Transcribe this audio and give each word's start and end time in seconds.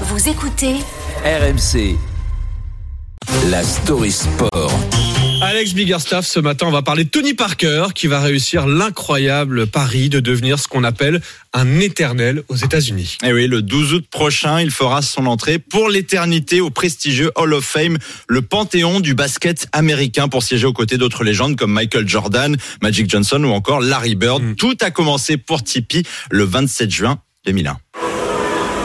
Vous 0.00 0.28
écoutez 0.28 0.74
RMC. 1.24 1.96
La 3.48 3.62
story 3.62 4.10
sport. 4.10 4.72
Alex 5.40 5.72
Biggerstaff, 5.72 6.26
ce 6.26 6.40
matin, 6.40 6.66
on 6.66 6.72
va 6.72 6.82
parler 6.82 7.04
de 7.04 7.10
Tony 7.10 7.34
Parker 7.34 7.86
qui 7.94 8.08
va 8.08 8.18
réussir 8.20 8.66
l'incroyable 8.66 9.68
pari 9.68 10.08
de 10.08 10.18
devenir 10.18 10.58
ce 10.58 10.66
qu'on 10.66 10.82
appelle 10.82 11.20
un 11.52 11.78
éternel 11.78 12.42
aux 12.48 12.56
États-Unis. 12.56 13.18
Et 13.22 13.32
oui, 13.32 13.46
le 13.46 13.62
12 13.62 13.94
août 13.94 14.06
prochain, 14.10 14.60
il 14.60 14.72
fera 14.72 15.00
son 15.00 15.26
entrée 15.26 15.60
pour 15.60 15.88
l'éternité 15.88 16.60
au 16.60 16.70
prestigieux 16.70 17.30
Hall 17.36 17.54
of 17.54 17.64
Fame, 17.64 17.98
le 18.26 18.42
panthéon 18.42 18.98
du 18.98 19.14
basket 19.14 19.68
américain 19.70 20.26
pour 20.26 20.42
siéger 20.42 20.66
aux 20.66 20.72
côtés 20.72 20.98
d'autres 20.98 21.22
légendes 21.22 21.54
comme 21.54 21.72
Michael 21.72 22.08
Jordan, 22.08 22.56
Magic 22.82 23.08
Johnson 23.08 23.44
ou 23.44 23.52
encore 23.52 23.80
Larry 23.80 24.16
Bird. 24.16 24.42
Mm. 24.42 24.54
Tout 24.56 24.76
a 24.80 24.90
commencé 24.90 25.36
pour 25.36 25.62
Tipeee 25.62 26.02
le 26.32 26.42
27 26.42 26.90
juin 26.90 27.20
2001. 27.46 27.76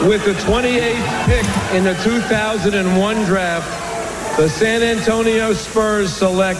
With 0.08 0.24
the 0.24 0.32
28th 0.32 1.26
pick 1.26 1.46
in 1.76 1.84
the 1.84 1.94
2001 2.02 3.24
draft, 3.24 3.68
the 4.38 4.48
San 4.48 4.82
Antonio 4.82 5.52
Spurs 5.52 6.10
select 6.10 6.58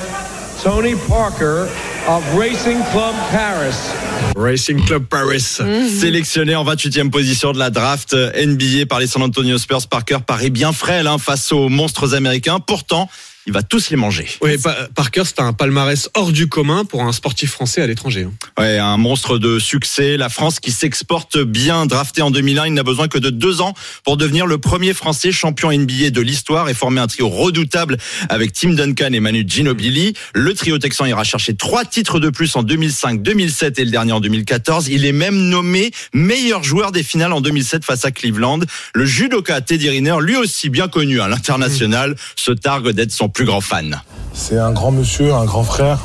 Tony 0.62 0.94
Parker 1.08 1.66
of 2.06 2.22
Racing 2.36 2.82
Club 2.92 3.14
Paris. 3.30 3.94
Racing 4.36 4.84
Club 4.84 5.06
Paris. 5.06 5.58
Sélectionné 5.88 6.54
en 6.54 6.64
28e 6.64 7.08
position 7.08 7.52
de 7.52 7.58
la 7.58 7.70
draft 7.70 8.14
NBA 8.14 8.84
par 8.86 9.00
les 9.00 9.06
San 9.06 9.22
Antonio 9.22 9.56
Spurs, 9.56 9.86
Parker 9.88 10.18
paraît 10.26 10.50
bien 10.50 10.72
frêle 10.72 11.06
hein, 11.06 11.16
face 11.16 11.50
aux 11.50 11.70
monstres 11.70 12.14
américains. 12.14 12.60
Pourtant, 12.60 13.08
il 13.46 13.52
va 13.52 13.62
tous 13.62 13.90
les 13.90 13.96
manger. 13.96 14.26
Oui, 14.42 14.58
Pa- 14.58 14.88
Parker, 14.94 15.22
c'est 15.24 15.40
un 15.40 15.52
palmarès 15.52 16.08
hors 16.14 16.30
du 16.32 16.46
commun 16.48 16.84
pour 16.84 17.02
un 17.02 17.12
sportif 17.12 17.50
français 17.50 17.80
à 17.82 17.86
l'étranger. 17.86 18.26
hein. 18.28 18.32
Ouais, 18.62 18.78
un 18.78 18.96
monstre 18.96 19.38
de 19.38 19.58
succès. 19.58 20.16
La 20.16 20.28
France 20.28 20.60
qui 20.60 20.72
s'exporte 20.72 21.38
bien. 21.38 21.86
Drafté 21.86 22.22
en 22.22 22.30
2001, 22.30 22.66
il 22.66 22.74
n'a 22.74 22.82
besoin 22.82 23.08
que 23.08 23.18
de 23.18 23.30
deux 23.30 23.60
ans 23.60 23.74
pour 24.04 24.16
devenir 24.16 24.46
le 24.46 24.58
premier 24.58 24.92
Français 24.92 25.32
champion 25.32 25.72
NBA 25.72 26.10
de 26.10 26.20
l'histoire 26.20 26.68
et 26.68 26.74
former 26.74 27.00
un 27.00 27.06
trio 27.06 27.28
redoutable 27.28 27.96
avec 28.28 28.52
Tim 28.52 28.70
Duncan 28.74 29.12
et 29.12 29.20
Manu 29.20 29.44
Ginobili. 29.46 30.14
Le 30.34 30.52
trio 30.54 30.78
texan 30.78 31.06
ira 31.06 31.24
chercher 31.24 31.54
trois 31.54 31.84
titres 31.84 32.20
de 32.20 32.28
plus 32.28 32.54
en 32.56 32.62
2005, 32.62 33.22
2007 33.22 33.78
et 33.78 33.84
le 33.84 33.90
dernier 33.90 34.12
en 34.12 34.20
2014. 34.20 34.88
Il 34.88 35.06
est 35.06 35.12
même 35.12 35.36
nommé 35.48 35.90
meilleur 36.12 36.62
joueur 36.62 36.92
des 36.92 37.02
finales 37.02 37.32
en 37.32 37.40
2007 37.40 37.84
face 37.84 38.04
à 38.04 38.10
Cleveland. 38.10 38.60
Le 38.94 39.04
judoka 39.06 39.60
Teddy 39.62 39.88
Riner, 39.88 40.16
lui 40.20 40.36
aussi 40.36 40.68
bien 40.68 40.88
connu 40.88 41.20
à 41.20 41.28
l'international, 41.28 42.16
se 42.36 42.50
targue 42.52 42.90
d'être 42.90 43.12
son 43.12 43.29
plus 43.30 43.44
grand 43.44 43.60
fan. 43.60 44.00
C'est 44.32 44.58
un 44.58 44.72
grand 44.72 44.90
monsieur, 44.90 45.32
un 45.34 45.44
grand 45.44 45.64
frère, 45.64 45.98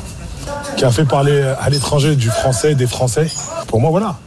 qui 0.76 0.84
a 0.84 0.90
fait 0.90 1.04
parler 1.04 1.42
à 1.60 1.68
l'étranger 1.70 2.16
du 2.16 2.28
français, 2.28 2.74
des 2.74 2.86
Français. 2.86 3.28
Pour 3.66 3.80
moi, 3.80 3.90
voilà. 3.90 4.18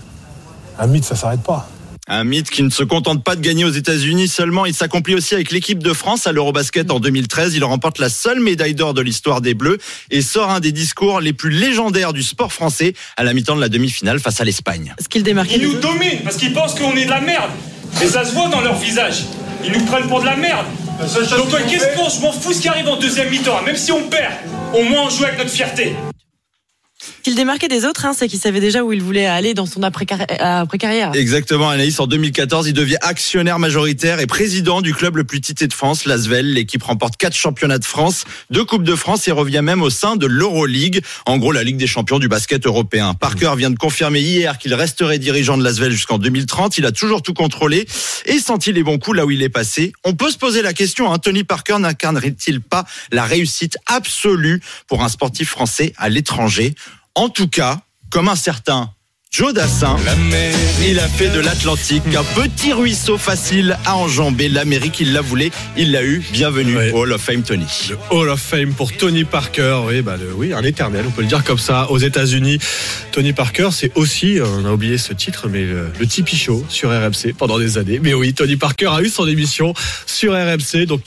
Un 0.79 0.87
mythe, 0.87 1.05
ça 1.05 1.15
s'arrête 1.15 1.41
pas. 1.41 1.67
Un 2.11 2.23
mythe 2.23 2.49
qui 2.49 2.63
ne 2.63 2.71
se 2.71 2.81
contente 2.81 3.23
pas 3.23 3.35
de 3.35 3.41
gagner 3.41 3.65
aux 3.65 3.71
États-Unis 3.71 4.27
seulement, 4.27 4.65
il 4.65 4.73
s'accomplit 4.73 5.13
aussi 5.13 5.35
avec 5.35 5.51
l'équipe 5.51 5.83
de 5.83 5.93
France 5.93 6.25
à 6.25 6.31
l'Eurobasket 6.31 6.89
en 6.89 6.99
2013. 6.99 7.53
Il 7.53 7.63
remporte 7.63 7.99
la 7.99 8.09
seule 8.09 8.39
médaille 8.39 8.73
d'or 8.73 8.95
de 8.95 9.01
l'histoire 9.01 9.41
des 9.41 9.53
Bleus 9.53 9.77
et 10.09 10.23
sort 10.23 10.49
un 10.49 10.59
des 10.59 10.71
discours 10.71 11.21
les 11.21 11.33
plus 11.33 11.51
légendaires 11.51 12.11
du 12.11 12.23
sport 12.23 12.51
français 12.51 12.95
à 13.15 13.23
la 13.23 13.35
mi-temps 13.35 13.55
de 13.55 13.61
la 13.61 13.69
demi-finale 13.69 14.19
face 14.19 14.41
à 14.41 14.43
l'Espagne. 14.43 14.95
Ce 14.99 15.07
qu'il 15.07 15.21
démarquait. 15.21 15.57
Ils 15.57 15.67
nous 15.67 15.79
dominent 15.79 16.23
parce 16.23 16.37
qu'ils 16.37 16.51
pensent 16.51 16.73
qu'on 16.73 16.95
est 16.95 17.05
de 17.05 17.11
la 17.11 17.21
merde. 17.21 17.51
Et 18.01 18.07
ça 18.07 18.25
se 18.25 18.33
voit 18.33 18.47
dans 18.49 18.61
leur 18.61 18.77
visage. 18.77 19.25
Ils 19.63 19.71
nous 19.71 19.85
prennent 19.85 20.07
pour 20.07 20.21
de 20.21 20.25
la 20.25 20.35
merde. 20.35 20.65
Donc 20.99 21.53
euh, 21.53 21.59
qu'est-ce 21.69 21.95
qu'on 21.95 22.09
Je 22.09 22.21
m'en 22.21 22.31
fous 22.31 22.51
ce 22.51 22.61
qui 22.61 22.67
arrive 22.67 22.89
en 22.89 22.97
deuxième 22.97 23.29
mi-temps. 23.29 23.61
Même 23.61 23.77
si 23.77 23.91
on 23.91 24.09
perd, 24.09 24.33
au 24.73 24.83
moins 24.83 25.03
on 25.05 25.09
joue 25.09 25.23
avec 25.23 25.37
notre 25.37 25.51
fierté. 25.51 25.95
Ce 27.19 27.23
qu'il 27.25 27.35
démarquait 27.35 27.67
des 27.67 27.83
autres, 27.83 28.05
hein, 28.05 28.13
c'est 28.15 28.29
qu'il 28.29 28.39
savait 28.39 28.61
déjà 28.61 28.81
où 28.81 28.93
il 28.93 29.03
voulait 29.03 29.25
aller 29.25 29.53
dans 29.53 29.65
son 29.65 29.83
après-carrière. 29.83 31.11
Exactement, 31.13 31.69
Anaïs. 31.69 31.99
En 31.99 32.07
2014, 32.07 32.69
il 32.69 32.73
devient 32.73 32.95
actionnaire 33.01 33.59
majoritaire 33.59 34.21
et 34.21 34.25
président 34.25 34.81
du 34.81 34.93
club 34.93 35.17
le 35.17 35.25
plus 35.25 35.41
tité 35.41 35.67
de 35.67 35.73
France, 35.73 36.05
l'Asvel. 36.05 36.53
L'équipe 36.53 36.81
remporte 36.81 37.17
quatre 37.17 37.35
championnats 37.35 37.77
de 37.77 37.83
France, 37.83 38.23
deux 38.51 38.63
Coupes 38.63 38.85
de 38.85 38.95
France 38.95 39.27
et 39.27 39.33
revient 39.33 39.59
même 39.61 39.81
au 39.81 39.89
sein 39.89 40.15
de 40.15 40.27
l'Euroleague, 40.27 41.01
en 41.25 41.37
gros 41.37 41.51
la 41.51 41.65
Ligue 41.65 41.75
des 41.75 41.87
champions 41.87 42.19
du 42.19 42.29
basket 42.29 42.65
européen. 42.65 43.13
Parker 43.15 43.51
vient 43.57 43.69
de 43.69 43.77
confirmer 43.77 44.21
hier 44.21 44.57
qu'il 44.57 44.73
resterait 44.73 45.19
dirigeant 45.19 45.57
de 45.57 45.63
l'Asvel 45.65 45.91
jusqu'en 45.91 46.19
2030. 46.19 46.77
Il 46.77 46.85
a 46.85 46.93
toujours 46.93 47.21
tout 47.21 47.33
contrôlé 47.33 47.85
et 48.27 48.39
senti 48.39 48.71
les 48.71 48.81
bons 48.81 48.97
coups 48.97 49.17
là 49.17 49.25
où 49.25 49.31
il 49.31 49.43
est 49.43 49.49
passé? 49.49 49.91
On 50.05 50.13
peut 50.13 50.31
se 50.31 50.37
poser 50.37 50.61
la 50.61 50.71
question, 50.71 51.11
hein, 51.11 51.17
Tony 51.17 51.43
Parker 51.43 51.79
n'incarnerait-il 51.79 52.61
pas 52.61 52.85
la 53.11 53.25
réussite 53.25 53.77
absolue 53.87 54.61
pour 54.87 55.03
un 55.03 55.09
sportif 55.09 55.49
français 55.49 55.91
à 55.97 56.07
l'étranger? 56.07 56.75
En 57.19 57.27
tout 57.27 57.49
cas, 57.49 57.81
comme 58.09 58.29
un 58.29 58.35
certain 58.37 58.91
Joe 59.31 59.53
Dassin, 59.53 59.95
il 60.87 60.99
a 60.99 61.07
fait 61.07 61.29
de 61.29 61.39
l'Atlantique 61.39 62.01
un 62.15 62.23
petit 62.41 62.73
ruisseau 62.73 63.15
facile 63.19 63.77
à 63.85 63.95
enjamber. 63.95 64.49
L'Amérique, 64.49 65.01
il 65.01 65.13
la 65.13 65.21
voulait, 65.21 65.51
il 65.77 65.91
l'a 65.91 66.03
eu. 66.03 66.23
Bienvenue 66.31 66.75
Ouais. 66.75 66.91
au 66.91 67.01
Hall 67.03 67.11
of 67.13 67.21
Fame, 67.21 67.43
Tony. 67.43 67.67
Le 67.91 67.97
Hall 68.09 68.29
of 68.29 68.41
Fame 68.41 68.73
pour 68.73 68.91
Tony 68.91 69.25
Parker. 69.25 69.81
Oui, 69.85 70.01
bah, 70.01 70.17
le- 70.17 70.33
oui, 70.33 70.51
un 70.51 70.63
éternel, 70.63 71.05
on 71.07 71.11
peut 71.11 71.21
le 71.21 71.27
dire 71.27 71.43
comme 71.43 71.59
ça. 71.59 71.91
Aux 71.91 71.99
États-Unis, 71.99 72.57
Tony 73.11 73.33
Parker, 73.33 73.69
c'est 73.71 73.91
aussi, 73.93 74.39
euh, 74.39 74.45
on 74.47 74.65
a 74.65 74.71
oublié 74.71 74.97
ce 74.97 75.13
titre, 75.13 75.47
mais 75.47 75.63
le, 75.63 75.89
le 75.99 76.07
Tipeee 76.07 76.35
Show 76.35 76.65
sur 76.67 76.89
RMC 76.89 77.33
pendant 77.37 77.59
des 77.59 77.77
années. 77.77 77.99
Mais 78.01 78.15
oui, 78.15 78.33
Tony 78.33 78.55
Parker 78.55 78.87
a 78.93 79.01
eu 79.03 79.09
son 79.09 79.27
émission 79.27 79.75
sur 80.07 80.33
RMC. 80.33 80.87
Donc, 80.87 81.03